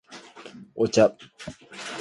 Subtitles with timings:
[0.73, 1.15] お茶